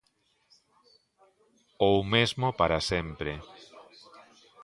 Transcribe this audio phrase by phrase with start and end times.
[1.89, 3.31] Ou mesmo para sempre.